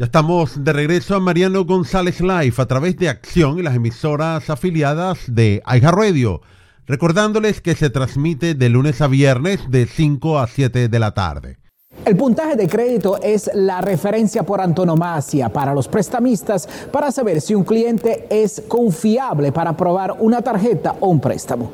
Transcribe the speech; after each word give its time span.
Ya 0.00 0.06
estamos 0.06 0.64
de 0.64 0.72
regreso 0.72 1.14
a 1.14 1.20
Mariano 1.20 1.62
González 1.66 2.22
Live 2.22 2.54
a 2.56 2.64
través 2.64 2.96
de 2.96 3.10
Acción 3.10 3.58
y 3.58 3.62
las 3.62 3.76
emisoras 3.76 4.48
afiliadas 4.48 5.18
de 5.26 5.60
Aiga 5.66 5.90
Radio. 5.90 6.40
Recordándoles 6.86 7.60
que 7.60 7.74
se 7.74 7.90
transmite 7.90 8.54
de 8.54 8.70
lunes 8.70 9.02
a 9.02 9.08
viernes 9.08 9.60
de 9.70 9.84
5 9.84 10.38
a 10.38 10.46
7 10.46 10.88
de 10.88 10.98
la 10.98 11.12
tarde. 11.12 11.58
El 12.06 12.16
puntaje 12.16 12.56
de 12.56 12.66
crédito 12.66 13.20
es 13.22 13.50
la 13.52 13.82
referencia 13.82 14.42
por 14.42 14.62
antonomasia 14.62 15.50
para 15.50 15.74
los 15.74 15.86
prestamistas 15.86 16.66
para 16.90 17.12
saber 17.12 17.42
si 17.42 17.54
un 17.54 17.64
cliente 17.64 18.26
es 18.30 18.62
confiable 18.68 19.52
para 19.52 19.70
aprobar 19.70 20.16
una 20.18 20.40
tarjeta 20.40 20.96
o 21.00 21.08
un 21.08 21.20
préstamo. 21.20 21.72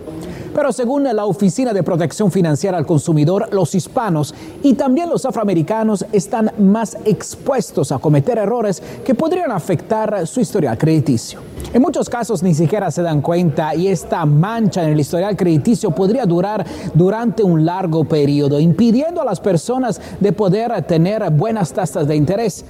Pero 0.56 0.72
según 0.72 1.04
la 1.04 1.26
Oficina 1.26 1.74
de 1.74 1.82
Protección 1.82 2.32
Financiera 2.32 2.78
al 2.78 2.86
Consumidor, 2.86 3.50
los 3.52 3.74
hispanos 3.74 4.34
y 4.62 4.72
también 4.72 5.10
los 5.10 5.26
afroamericanos 5.26 6.06
están 6.12 6.50
más 6.58 6.96
expuestos 7.04 7.92
a 7.92 7.98
cometer 7.98 8.38
errores 8.38 8.82
que 9.04 9.14
podrían 9.14 9.52
afectar 9.52 10.26
su 10.26 10.40
historial 10.40 10.78
crediticio. 10.78 11.40
En 11.74 11.82
muchos 11.82 12.08
casos 12.08 12.42
ni 12.42 12.54
siquiera 12.54 12.90
se 12.90 13.02
dan 13.02 13.20
cuenta 13.20 13.74
y 13.74 13.88
esta 13.88 14.24
mancha 14.24 14.82
en 14.82 14.94
el 14.94 15.00
historial 15.00 15.36
crediticio 15.36 15.90
podría 15.90 16.24
durar 16.24 16.64
durante 16.94 17.42
un 17.42 17.66
largo 17.66 18.04
periodo, 18.04 18.58
impidiendo 18.58 19.20
a 19.20 19.26
las 19.26 19.40
personas 19.40 20.00
de 20.20 20.32
poder 20.32 20.86
tener 20.86 21.30
buenas 21.32 21.70
tasas 21.70 22.08
de 22.08 22.16
interés. 22.16 22.64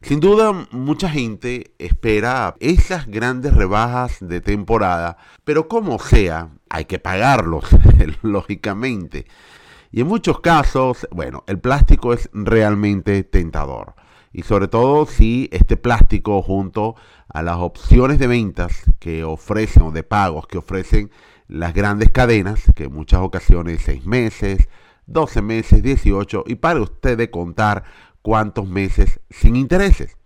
Sin 0.00 0.20
duda, 0.20 0.68
mucha 0.70 1.10
gente 1.10 1.74
espera 1.78 2.54
esas 2.60 3.08
grandes 3.08 3.52
rebajas 3.52 4.18
de 4.20 4.40
temporada, 4.40 5.16
pero 5.44 5.66
como 5.66 5.98
sea, 5.98 6.50
hay 6.70 6.84
que 6.84 7.00
pagarlos, 7.00 7.64
lógicamente. 8.22 9.26
Y 9.90 10.02
en 10.02 10.06
muchos 10.06 10.40
casos, 10.40 11.08
bueno, 11.10 11.42
el 11.48 11.58
plástico 11.58 12.12
es 12.12 12.30
realmente 12.32 13.24
tentador. 13.24 13.94
Y 14.32 14.42
sobre 14.42 14.68
todo 14.68 15.04
si 15.04 15.48
este 15.52 15.76
plástico 15.76 16.42
junto 16.42 16.94
a 17.28 17.42
las 17.42 17.56
opciones 17.56 18.20
de 18.20 18.28
ventas 18.28 18.84
que 19.00 19.24
ofrecen 19.24 19.82
o 19.82 19.90
de 19.90 20.04
pagos 20.04 20.46
que 20.46 20.58
ofrecen 20.58 21.10
las 21.48 21.74
grandes 21.74 22.10
cadenas, 22.10 22.62
que 22.76 22.84
en 22.84 22.92
muchas 22.92 23.20
ocasiones 23.20 23.82
6 23.84 24.06
meses, 24.06 24.68
12 25.08 25.42
meses, 25.42 25.82
18, 25.82 26.44
y 26.46 26.56
para 26.56 26.80
usted 26.80 27.16
de 27.16 27.30
contar 27.30 27.84
cuántos 28.22 28.68
meses 28.68 29.20
sin 29.30 29.56
intereses. 29.56 30.16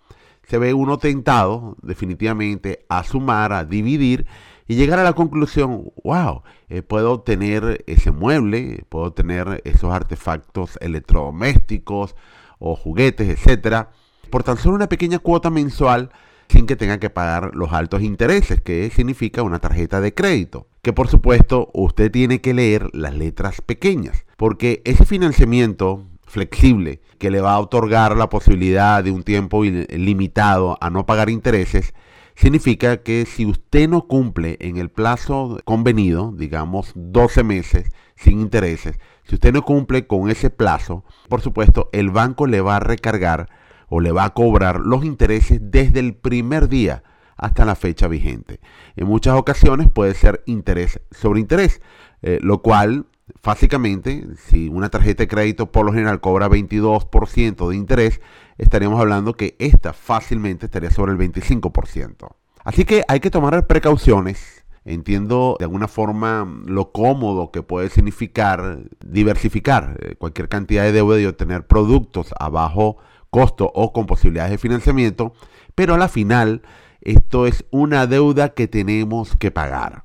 Se 0.45 0.59
ve 0.59 0.75
uno 0.75 0.99
tentado 0.99 1.77
definitivamente 1.83 2.85
a 2.89 3.05
sumar, 3.05 3.53
a 3.53 3.65
dividir 3.65 4.27
y 4.67 4.75
llegar 4.75 4.99
a 4.99 5.05
la 5.05 5.13
conclusión, 5.13 5.93
wow, 6.05 6.43
eh, 6.69 6.83
puedo 6.83 7.21
tener 7.21 7.85
ese 7.87 8.11
mueble, 8.11 8.85
puedo 8.89 9.13
tener 9.13 9.61
esos 9.65 9.93
artefactos 9.93 10.79
electrodomésticos 10.81 12.17
o 12.59 12.77
juguetes, 12.77 13.29
etcétera, 13.29 13.91
por 14.31 14.45
tan 14.45 14.57
solo 14.57 14.77
una 14.77 14.89
pequeña 14.89 15.19
cuota 15.19 15.51
mensual 15.51 16.11
sin 16.49 16.67
que 16.67 16.77
tenga 16.77 16.99
que 16.99 17.11
pagar 17.11 17.55
los 17.55 17.73
altos 17.73 18.03
intereses, 18.03 18.61
que 18.61 18.91
significa 18.91 19.43
una 19.43 19.59
tarjeta 19.59 20.01
de 20.01 20.15
crédito. 20.15 20.69
Que 20.83 20.93
por 20.93 21.09
supuesto 21.09 21.71
usted 21.73 22.11
tiene 22.11 22.41
que 22.41 22.55
leer 22.55 22.89
las 22.93 23.15
letras 23.15 23.61
pequeñas, 23.61 24.27
porque 24.37 24.83
ese 24.85 25.05
financiamiento 25.05 26.05
flexible 26.33 27.03
que 27.19 27.31
le 27.31 27.43
va 27.43 27.53
a 27.53 27.61
otorgar 27.61 28.17
la 28.17 28.31
posibilidad 28.31 29.05
de 29.05 29.11
un 29.11 29.23
tiempo 29.23 29.63
limitado 29.65 30.79
a 30.81 30.89
no 30.89 31.05
pagar 31.05 31.29
intereses, 31.29 31.93
significa 32.35 33.03
que 33.03 33.27
si 33.27 33.45
usted 33.45 33.87
no 33.87 34.09
cumple 34.09 34.57
en 34.61 34.79
el 34.79 34.89
plazo 34.89 35.59
convenido, 35.67 36.33
digamos 36.35 36.93
12 36.95 37.45
meses 37.45 37.93
sin 38.17 38.41
intereses, 38.41 38.99
si 39.25 39.35
usted 39.35 39.53
no 39.53 39.63
cumple 39.63 40.07
con 40.07 40.31
ese 40.31 40.49
plazo, 40.49 41.05
por 41.29 41.43
supuesto 41.43 41.91
el 41.93 42.09
banco 42.11 42.47
le 42.47 42.63
va 42.63 42.77
a 42.77 42.81
recargar 42.81 43.51
o 43.91 44.01
le 44.01 44.11
va 44.11 44.25
a 44.25 44.31
cobrar 44.33 44.81
los 44.81 45.05
intereses 45.05 45.61
desde 45.63 46.01
el 46.01 46.15
primer 46.15 46.71
día 46.71 47.03
hasta 47.37 47.67
la 47.67 47.75
fecha 47.75 48.09
vigente. 48.09 48.59
En 48.97 49.07
muchas 49.07 49.35
ocasiones 49.35 49.91
puede 49.91 50.15
ser 50.15 50.43
interés 50.47 50.99
sobre 51.11 51.41
interés, 51.41 51.83
eh, 52.23 52.39
lo 52.41 52.63
cual 52.63 53.05
básicamente, 53.43 54.27
si 54.47 54.69
una 54.69 54.91
tarjeta 54.91 55.23
de 55.23 55.29
crédito 55.29 55.71
por 55.71 55.87
lo 55.87 55.93
general 55.93 56.21
cobra 56.21 56.49
22% 56.49 57.69
de 57.69 57.77
interés, 57.77 58.21
estaríamos 58.59 59.01
hablando 59.01 59.35
que 59.35 59.57
esta 59.59 59.93
fácilmente 59.93 60.67
estaría 60.67 60.91
sobre 60.91 61.13
el 61.13 61.19
25%. 61.19 62.29
Así 62.65 62.85
que 62.85 63.03
hay 63.09 63.21
que 63.21 63.31
tomar 63.31 63.67
precauciones. 63.67 64.65
Entiendo 64.85 65.57
de 65.61 65.65
alguna 65.65 65.87
forma 65.87 66.45
lo 66.67 66.91
cómodo 66.91 67.53
que 67.53 67.63
puede 67.63 67.89
significar 67.89 68.81
diversificar 69.05 69.97
eh, 70.01 70.17
cualquier 70.17 70.49
cantidad 70.49 70.83
de 70.83 70.91
deuda 70.91 71.21
y 71.21 71.27
obtener 71.27 71.69
productos 71.69 72.35
a 72.37 72.49
bajo 72.49 72.97
costo 73.31 73.71
o 73.75 73.93
con 73.93 74.07
posibilidades 74.07 74.51
de 74.51 74.59
financiamiento, 74.59 75.35
pero 75.77 75.95
a 75.95 75.99
la 75.99 76.09
final 76.09 76.63
esto 77.01 77.47
es 77.47 77.65
una 77.71 78.07
deuda 78.07 78.51
que 78.51 78.67
tenemos 78.67 79.37
que 79.37 79.51
pagar. 79.53 80.05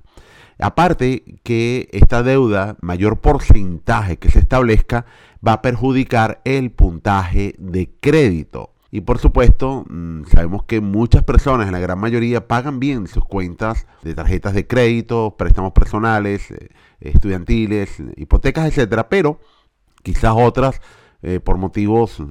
Aparte 0.59 1.39
que 1.43 1.87
esta 1.91 2.23
deuda, 2.23 2.77
mayor 2.81 3.19
porcentaje 3.19 4.17
que 4.17 4.31
se 4.31 4.39
establezca, 4.39 5.05
va 5.45 5.53
a 5.53 5.61
perjudicar 5.61 6.41
el 6.45 6.71
puntaje 6.71 7.53
de 7.59 7.91
crédito. 7.99 8.73
Y 8.89 9.01
por 9.01 9.19
supuesto, 9.19 9.85
mm, 9.87 10.23
sabemos 10.25 10.63
que 10.63 10.81
muchas 10.81 11.23
personas, 11.23 11.67
en 11.67 11.73
la 11.73 11.79
gran 11.79 11.99
mayoría, 11.99 12.47
pagan 12.47 12.79
bien 12.79 13.07
sus 13.07 13.23
cuentas 13.25 13.85
de 14.01 14.15
tarjetas 14.15 14.53
de 14.53 14.65
crédito, 14.65 15.35
préstamos 15.37 15.73
personales, 15.73 16.49
eh, 16.51 16.69
estudiantiles, 17.01 18.01
hipotecas, 18.15 18.65
etcétera, 18.65 19.09
pero 19.09 19.39
quizás 20.03 20.33
otras, 20.35 20.81
eh, 21.21 21.39
por 21.39 21.57
motivos 21.57 22.23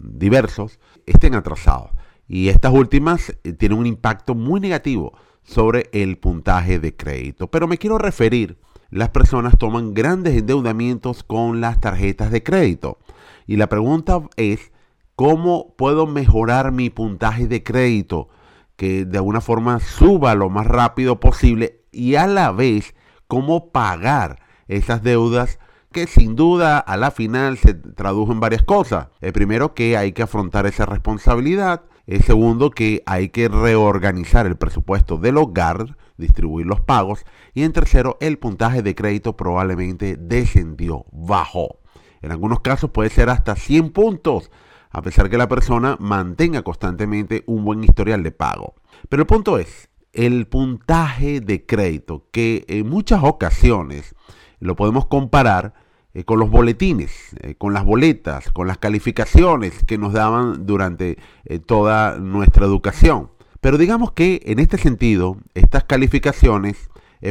diversos, 0.00 0.78
estén 1.04 1.34
atrasados. 1.34 1.90
Y 2.28 2.48
estas 2.48 2.72
últimas 2.72 3.36
eh, 3.42 3.52
tienen 3.52 3.78
un 3.78 3.86
impacto 3.86 4.34
muy 4.34 4.60
negativo 4.60 5.14
sobre 5.44 5.88
el 5.92 6.18
puntaje 6.18 6.78
de 6.78 6.96
crédito. 6.96 7.48
Pero 7.48 7.68
me 7.68 7.78
quiero 7.78 7.98
referir, 7.98 8.58
las 8.90 9.10
personas 9.10 9.56
toman 9.58 9.94
grandes 9.94 10.36
endeudamientos 10.36 11.22
con 11.22 11.60
las 11.60 11.80
tarjetas 11.80 12.30
de 12.30 12.42
crédito. 12.42 12.98
Y 13.46 13.56
la 13.56 13.68
pregunta 13.68 14.20
es, 14.36 14.72
¿cómo 15.14 15.74
puedo 15.76 16.06
mejorar 16.06 16.72
mi 16.72 16.90
puntaje 16.90 17.46
de 17.46 17.62
crédito? 17.62 18.28
Que 18.76 19.04
de 19.04 19.18
alguna 19.18 19.40
forma 19.40 19.80
suba 19.80 20.34
lo 20.34 20.48
más 20.48 20.66
rápido 20.66 21.20
posible 21.20 21.82
y 21.92 22.16
a 22.16 22.26
la 22.26 22.50
vez, 22.50 22.94
¿cómo 23.28 23.70
pagar 23.70 24.40
esas 24.66 25.02
deudas? 25.02 25.58
que 25.94 26.08
sin 26.08 26.34
duda 26.34 26.78
a 26.80 26.96
la 26.96 27.12
final 27.12 27.56
se 27.56 27.72
tradujo 27.72 28.32
en 28.32 28.40
varias 28.40 28.64
cosas. 28.64 29.10
El 29.20 29.32
primero 29.32 29.74
que 29.74 29.96
hay 29.96 30.10
que 30.10 30.24
afrontar 30.24 30.66
esa 30.66 30.84
responsabilidad 30.86 31.82
el 32.06 32.22
segundo, 32.22 32.70
que 32.70 33.02
hay 33.06 33.30
que 33.30 33.48
reorganizar 33.48 34.46
el 34.46 34.56
presupuesto 34.56 35.16
del 35.16 35.38
hogar, 35.38 35.96
distribuir 36.16 36.66
los 36.66 36.80
pagos. 36.80 37.24
Y 37.54 37.62
en 37.62 37.72
tercero, 37.72 38.16
el 38.20 38.38
puntaje 38.38 38.82
de 38.82 38.94
crédito 38.94 39.36
probablemente 39.36 40.16
descendió, 40.18 41.06
bajó. 41.12 41.78
En 42.20 42.32
algunos 42.32 42.60
casos 42.60 42.90
puede 42.90 43.10
ser 43.10 43.30
hasta 43.30 43.56
100 43.56 43.90
puntos, 43.90 44.50
a 44.90 45.02
pesar 45.02 45.28
que 45.28 45.38
la 45.38 45.48
persona 45.48 45.96
mantenga 45.98 46.62
constantemente 46.62 47.42
un 47.46 47.64
buen 47.64 47.82
historial 47.84 48.22
de 48.22 48.32
pago. 48.32 48.74
Pero 49.08 49.22
el 49.22 49.26
punto 49.26 49.58
es, 49.58 49.90
el 50.12 50.46
puntaje 50.46 51.40
de 51.40 51.66
crédito, 51.66 52.28
que 52.30 52.64
en 52.68 52.88
muchas 52.88 53.22
ocasiones 53.22 54.14
lo 54.60 54.76
podemos 54.76 55.06
comparar 55.06 55.74
eh, 56.16 56.22
con 56.22 56.38
los 56.38 56.48
boletines, 56.48 57.34
eh, 57.40 57.56
con 57.56 57.74
las 57.74 57.84
boletas, 57.84 58.52
con 58.52 58.68
las 58.68 58.78
calificaciones 58.78 59.82
que 59.82 59.98
nos 59.98 60.12
daban 60.12 60.64
durante 60.64 61.18
eh, 61.44 61.58
toda 61.58 62.18
nuestra 62.18 62.66
educación. 62.66 63.30
Pero 63.60 63.78
digamos 63.78 64.12
que 64.12 64.40
en 64.44 64.60
este 64.60 64.78
sentido, 64.78 65.38
estas 65.54 65.84
calificaciones 65.84 66.88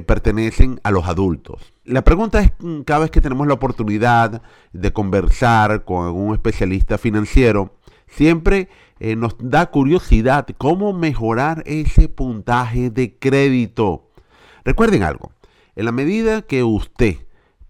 pertenecen 0.08 0.80
a 0.82 0.90
los 0.90 1.08
adultos. 1.08 1.72
La 1.86 2.04
pregunta 2.04 2.42
es, 2.42 2.52
mm, 2.58 2.82
cada 2.82 3.02
vez 3.02 3.12
que 3.12 3.22
tenemos 3.22 3.46
la 3.46 3.54
oportunidad 3.54 4.42
de 4.72 4.92
conversar 4.92 5.86
con 5.86 6.08
algún 6.08 6.34
especialista 6.34 6.98
financiero, 6.98 7.76
siempre 8.08 8.70
nos 9.00 9.36
da 9.38 9.70
curiosidad 9.70 10.48
cómo 10.58 10.94
mejorar 10.94 11.62
ese 11.68 12.10
puntaje 12.10 12.90
de 12.90 13.20
crédito. 13.20 14.10
Recuerden 14.66 15.04
algo, 15.04 15.32
en 15.76 15.86
la 15.86 15.92
medida 15.92 16.42
que 16.42 16.64
usted 16.64 17.18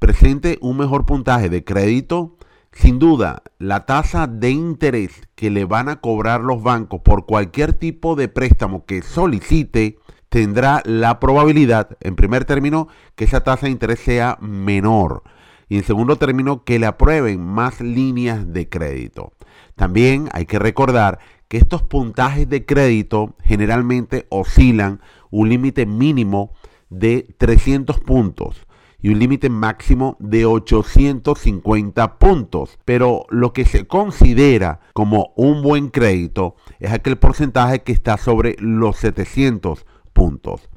presente 0.03 0.57
un 0.59 0.75
mejor 0.75 1.05
puntaje 1.05 1.47
de 1.47 1.63
crédito, 1.63 2.35
sin 2.73 2.99
duda 2.99 3.41
la 3.57 3.85
tasa 3.85 4.27
de 4.27 4.49
interés 4.49 5.21
que 5.33 5.49
le 5.49 5.63
van 5.63 5.87
a 5.87 6.01
cobrar 6.01 6.41
los 6.41 6.61
bancos 6.61 6.99
por 6.99 7.25
cualquier 7.25 7.71
tipo 7.71 8.17
de 8.17 8.27
préstamo 8.27 8.85
que 8.85 9.01
solicite 9.01 9.97
tendrá 10.27 10.81
la 10.83 11.21
probabilidad, 11.21 11.97
en 12.01 12.17
primer 12.17 12.43
término, 12.43 12.89
que 13.15 13.23
esa 13.23 13.45
tasa 13.45 13.67
de 13.67 13.71
interés 13.71 14.01
sea 14.01 14.37
menor. 14.41 15.23
Y 15.69 15.77
en 15.77 15.85
segundo 15.85 16.17
término, 16.17 16.65
que 16.65 16.79
le 16.79 16.85
aprueben 16.85 17.41
más 17.41 17.79
líneas 17.79 18.51
de 18.51 18.67
crédito. 18.67 19.31
También 19.77 20.27
hay 20.33 20.45
que 20.45 20.59
recordar 20.59 21.19
que 21.47 21.55
estos 21.55 21.81
puntajes 21.81 22.49
de 22.49 22.65
crédito 22.65 23.37
generalmente 23.41 24.27
oscilan 24.27 24.99
un 25.31 25.47
límite 25.47 25.85
mínimo 25.85 26.51
de 26.89 27.33
300 27.37 28.01
puntos 28.01 28.67
y 29.03 29.09
un 29.09 29.19
límite 29.19 29.49
máximo 29.49 30.15
de 30.19 30.45
850 30.45 32.17
puntos. 32.17 32.79
Pero 32.85 33.25
lo 33.29 33.51
que 33.51 33.65
se 33.65 33.85
considera 33.85 34.79
como 34.93 35.33
un 35.35 35.61
buen 35.61 35.89
crédito 35.89 36.55
es 36.79 36.91
aquel 36.91 37.17
porcentaje 37.17 37.83
que 37.83 37.91
está 37.91 38.17
sobre 38.17 38.55
los 38.59 38.95
700 38.97 39.85
puntos. 40.13 40.69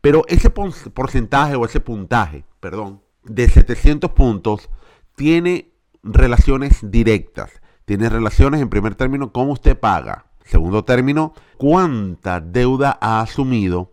Pero 0.00 0.22
ese 0.28 0.48
porcentaje 0.50 1.56
o 1.56 1.64
ese 1.66 1.80
puntaje, 1.80 2.44
perdón, 2.58 3.02
de 3.22 3.48
700 3.48 4.10
puntos 4.12 4.70
tiene 5.14 5.70
relaciones 6.02 6.90
directas. 6.90 7.60
Tiene 7.84 8.08
relaciones 8.08 8.62
en 8.62 8.70
primer 8.70 8.94
término 8.94 9.30
cómo 9.30 9.52
usted 9.52 9.78
paga. 9.78 10.24
Segundo 10.46 10.84
término, 10.84 11.34
cuánta 11.58 12.40
deuda 12.40 12.98
ha 12.98 13.20
asumido 13.20 13.92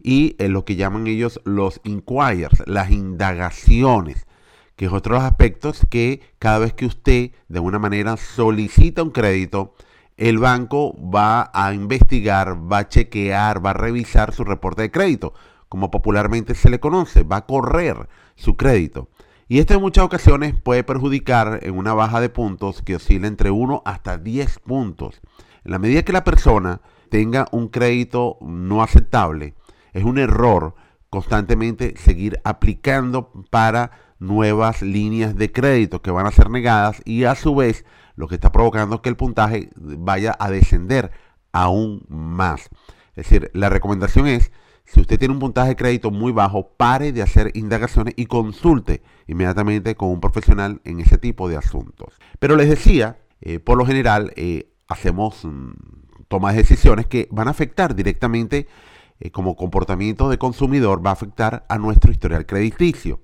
y 0.00 0.36
en 0.38 0.52
lo 0.52 0.64
que 0.64 0.76
llaman 0.76 1.06
ellos 1.06 1.40
los 1.44 1.80
inquiries, 1.84 2.50
las 2.66 2.90
indagaciones, 2.90 4.26
que 4.76 4.86
es 4.86 4.92
otro 4.92 5.14
de 5.14 5.20
los 5.20 5.30
aspectos 5.30 5.86
que 5.90 6.20
cada 6.38 6.58
vez 6.58 6.72
que 6.72 6.86
usted 6.86 7.32
de 7.48 7.60
una 7.60 7.78
manera 7.78 8.16
solicita 8.16 9.02
un 9.02 9.10
crédito, 9.10 9.74
el 10.16 10.38
banco 10.38 10.96
va 11.00 11.50
a 11.52 11.72
investigar, 11.74 12.56
va 12.70 12.78
a 12.78 12.88
chequear, 12.88 13.64
va 13.64 13.70
a 13.70 13.74
revisar 13.74 14.32
su 14.32 14.44
reporte 14.44 14.82
de 14.82 14.90
crédito, 14.90 15.34
como 15.68 15.90
popularmente 15.90 16.54
se 16.54 16.70
le 16.70 16.80
conoce, 16.80 17.22
va 17.22 17.36
a 17.36 17.46
correr 17.46 18.08
su 18.34 18.56
crédito. 18.56 19.08
Y 19.48 19.60
esto 19.60 19.74
en 19.74 19.80
muchas 19.80 20.04
ocasiones 20.04 20.54
puede 20.60 20.84
perjudicar 20.84 21.60
en 21.62 21.76
una 21.76 21.94
baja 21.94 22.20
de 22.20 22.28
puntos 22.28 22.82
que 22.82 22.96
oscila 22.96 23.26
entre 23.26 23.50
1 23.50 23.82
hasta 23.84 24.18
10 24.18 24.58
puntos. 24.58 25.20
En 25.64 25.70
la 25.70 25.78
medida 25.78 26.02
que 26.02 26.12
la 26.12 26.24
persona 26.24 26.80
tenga 27.08 27.46
un 27.52 27.68
crédito 27.68 28.36
no 28.40 28.82
aceptable, 28.82 29.54
es 29.92 30.04
un 30.04 30.18
error 30.18 30.74
constantemente 31.10 31.94
seguir 31.96 32.40
aplicando 32.44 33.32
para 33.50 33.92
nuevas 34.18 34.82
líneas 34.82 35.36
de 35.36 35.52
crédito 35.52 36.02
que 36.02 36.10
van 36.10 36.26
a 36.26 36.32
ser 36.32 36.50
negadas 36.50 37.00
y 37.04 37.24
a 37.24 37.34
su 37.34 37.54
vez 37.54 37.84
lo 38.16 38.26
que 38.26 38.34
está 38.34 38.50
provocando 38.50 38.96
es 38.96 39.00
que 39.00 39.08
el 39.08 39.16
puntaje 39.16 39.70
vaya 39.76 40.36
a 40.38 40.50
descender 40.50 41.12
aún 41.52 42.04
más. 42.08 42.68
Es 43.14 43.28
decir, 43.28 43.50
la 43.54 43.68
recomendación 43.68 44.26
es, 44.26 44.50
si 44.84 45.00
usted 45.00 45.18
tiene 45.18 45.34
un 45.34 45.40
puntaje 45.40 45.70
de 45.70 45.76
crédito 45.76 46.10
muy 46.10 46.32
bajo, 46.32 46.70
pare 46.76 47.12
de 47.12 47.22
hacer 47.22 47.52
indagaciones 47.54 48.14
y 48.16 48.26
consulte 48.26 49.02
inmediatamente 49.26 49.94
con 49.94 50.08
un 50.08 50.20
profesional 50.20 50.80
en 50.84 51.00
ese 51.00 51.18
tipo 51.18 51.48
de 51.48 51.56
asuntos. 51.56 52.14
Pero 52.38 52.56
les 52.56 52.68
decía, 52.68 53.18
eh, 53.40 53.60
por 53.60 53.78
lo 53.78 53.86
general 53.86 54.32
eh, 54.36 54.72
hacemos 54.88 55.44
mm, 55.44 55.70
tomas 56.28 56.54
de 56.54 56.62
decisiones 56.62 57.06
que 57.06 57.28
van 57.30 57.48
a 57.48 57.52
afectar 57.52 57.94
directamente 57.94 58.66
eh, 59.20 59.30
como 59.30 59.56
comportamiento 59.56 60.28
de 60.28 60.38
consumidor 60.38 61.04
va 61.04 61.10
a 61.10 61.14
afectar 61.14 61.64
a 61.68 61.78
nuestro 61.78 62.12
historial 62.12 62.46
crediticio. 62.46 63.20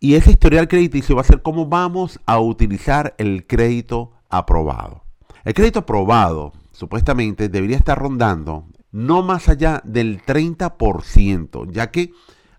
Y 0.00 0.14
ese 0.14 0.30
historial 0.30 0.68
crediticio 0.68 1.16
va 1.16 1.22
a 1.22 1.24
ser 1.24 1.42
cómo 1.42 1.66
vamos 1.66 2.20
a 2.26 2.38
utilizar 2.38 3.14
el 3.18 3.46
crédito 3.46 4.12
aprobado. 4.28 5.02
El 5.44 5.54
crédito 5.54 5.80
aprobado 5.80 6.52
supuestamente 6.72 7.48
debería 7.48 7.76
estar 7.76 7.98
rondando 7.98 8.66
no 8.92 9.22
más 9.22 9.48
allá 9.48 9.82
del 9.84 10.22
30%, 10.22 11.70
ya 11.70 11.90
que 11.90 12.12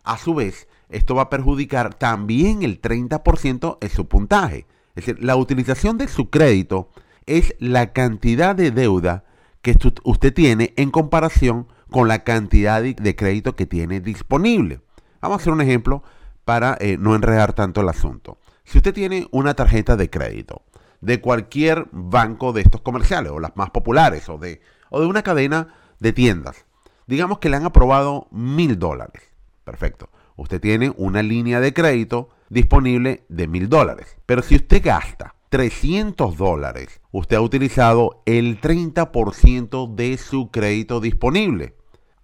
a 0.03 0.17
su 0.17 0.33
vez 0.35 0.67
esto 0.89 1.15
va 1.15 1.23
a 1.23 1.29
perjudicar 1.29 1.93
también 1.93 2.63
el 2.63 2.81
30% 2.81 3.77
en 3.79 3.89
su 3.89 4.07
puntaje. 4.07 4.65
Es 4.95 5.05
decir, 5.05 5.23
la 5.23 5.35
utilización 5.35 5.97
de 5.97 6.07
su 6.07 6.29
crédito 6.29 6.89
es 7.25 7.55
la 7.59 7.93
cantidad 7.93 8.55
de 8.55 8.71
deuda 8.71 9.23
que 9.61 9.77
usted 10.03 10.33
tiene 10.33 10.73
en 10.77 10.89
comparación 10.89 11.67
con 11.89 12.07
la 12.07 12.23
cantidad 12.23 12.81
de 12.81 13.15
crédito 13.15 13.55
que 13.55 13.65
tiene 13.65 13.99
disponible. 13.99 14.81
Vamos 15.21 15.39
a 15.39 15.41
hacer 15.41 15.53
un 15.53 15.61
ejemplo 15.61 16.03
para 16.45 16.77
eh, 16.79 16.97
no 16.97 17.15
enredar 17.15 17.53
tanto 17.53 17.81
el 17.81 17.89
asunto. 17.89 18.39
Si 18.63 18.77
usted 18.77 18.93
tiene 18.93 19.27
una 19.31 19.53
tarjeta 19.53 19.95
de 19.95 20.09
crédito 20.09 20.63
de 21.01 21.21
cualquier 21.21 21.87
banco 21.91 22.53
de 22.53 22.61
estos 22.61 22.81
comerciales, 22.81 23.31
o 23.31 23.39
las 23.39 23.55
más 23.55 23.69
populares, 23.69 24.27
o 24.29 24.37
de, 24.37 24.61
o 24.89 24.99
de 24.99 25.07
una 25.07 25.23
cadena 25.23 25.75
de 25.99 26.13
tiendas, 26.13 26.65
digamos 27.07 27.39
que 27.39 27.49
le 27.49 27.57
han 27.57 27.65
aprobado 27.65 28.27
mil 28.31 28.77
dólares. 28.77 29.23
Perfecto. 29.63 30.09
Usted 30.35 30.61
tiene 30.61 30.93
una 30.97 31.21
línea 31.21 31.59
de 31.59 31.73
crédito 31.73 32.29
disponible 32.49 33.25
de 33.29 33.47
mil 33.47 33.69
dólares. 33.69 34.17
Pero 34.25 34.41
si 34.41 34.55
usted 34.55 34.81
gasta 34.83 35.35
300 35.49 36.37
dólares, 36.37 37.01
usted 37.11 37.37
ha 37.37 37.41
utilizado 37.41 38.21
el 38.25 38.61
30% 38.61 39.95
de 39.95 40.17
su 40.17 40.49
crédito 40.51 40.99
disponible. 40.99 41.75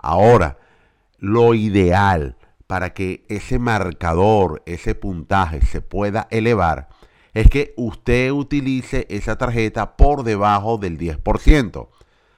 Ahora, 0.05 0.59
lo 1.17 1.55
ideal 1.55 2.37
para 2.67 2.93
que 2.93 3.25
ese 3.27 3.57
marcador, 3.57 4.61
ese 4.67 4.93
puntaje 4.93 5.65
se 5.65 5.81
pueda 5.81 6.27
elevar, 6.29 6.89
es 7.33 7.49
que 7.49 7.73
usted 7.75 8.31
utilice 8.31 9.07
esa 9.09 9.35
tarjeta 9.39 9.97
por 9.97 10.23
debajo 10.23 10.77
del 10.77 10.99
10%. 10.99 11.89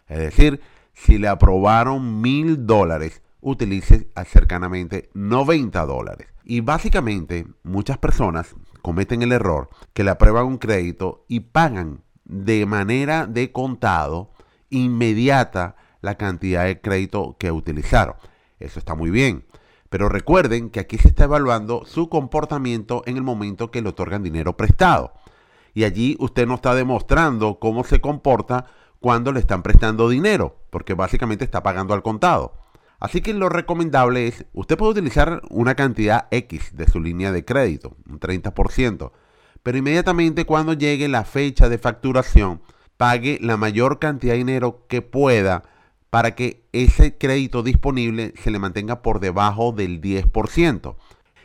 Es 0.07 0.17
decir, 0.17 0.61
si 0.93 1.17
le 1.17 1.27
aprobaron 1.27 2.21
mil 2.21 2.65
dólares, 2.65 3.21
utilice 3.41 4.07
cercanamente 4.25 5.09
90 5.13 5.85
dólares. 5.85 6.29
Y 6.45 6.61
básicamente 6.61 7.47
muchas 7.63 7.97
personas 7.97 8.55
cometen 8.81 9.23
el 9.23 9.33
error 9.33 9.69
que 9.93 10.05
le 10.05 10.11
aprueban 10.11 10.45
un 10.45 10.57
crédito 10.57 11.25
y 11.27 11.41
pagan 11.41 12.01
de 12.23 12.65
manera 12.65 13.27
de 13.27 13.51
contado 13.51 14.31
inmediata 14.69 15.75
la 16.01 16.15
cantidad 16.15 16.65
de 16.65 16.81
crédito 16.81 17.35
que 17.39 17.51
utilizaron. 17.51 18.15
Eso 18.59 18.79
está 18.79 18.95
muy 18.95 19.09
bien. 19.09 19.45
Pero 19.89 20.09
recuerden 20.09 20.69
que 20.69 20.79
aquí 20.79 20.97
se 20.97 21.07
está 21.07 21.25
evaluando 21.25 21.85
su 21.85 22.09
comportamiento 22.09 23.03
en 23.05 23.17
el 23.17 23.23
momento 23.23 23.71
que 23.71 23.81
le 23.81 23.89
otorgan 23.89 24.23
dinero 24.23 24.57
prestado. 24.57 25.13
Y 25.73 25.83
allí 25.83 26.17
usted 26.19 26.47
no 26.47 26.55
está 26.55 26.75
demostrando 26.75 27.59
cómo 27.59 27.83
se 27.83 28.01
comporta 28.01 28.65
cuando 28.99 29.31
le 29.31 29.39
están 29.39 29.63
prestando 29.63 30.09
dinero, 30.09 30.57
porque 30.69 30.93
básicamente 30.93 31.45
está 31.45 31.63
pagando 31.63 31.93
al 31.93 32.03
contado. 32.03 32.53
Así 32.99 33.21
que 33.21 33.33
lo 33.33 33.47
recomendable 33.47 34.27
es, 34.27 34.45
usted 34.53 34.75
puede 34.75 34.93
utilizar 34.93 35.41
una 35.49 35.75
cantidad 35.75 36.27
X 36.31 36.75
de 36.75 36.87
su 36.87 36.99
línea 36.99 37.31
de 37.31 37.45
crédito, 37.45 37.95
un 38.09 38.19
30%, 38.19 39.11
pero 39.61 39.77
inmediatamente 39.77 40.45
cuando 40.45 40.73
llegue 40.73 41.07
la 41.07 41.23
fecha 41.23 41.69
de 41.69 41.77
facturación, 41.77 42.61
pague 42.97 43.37
la 43.41 43.55
mayor 43.55 43.99
cantidad 43.99 44.33
de 44.33 44.39
dinero 44.39 44.85
que 44.87 45.03
pueda 45.03 45.63
para 46.09 46.35
que 46.35 46.67
ese 46.71 47.17
crédito 47.17 47.63
disponible 47.63 48.33
se 48.41 48.51
le 48.51 48.59
mantenga 48.59 49.01
por 49.01 49.19
debajo 49.19 49.71
del 49.71 50.01
10%. 50.01 50.95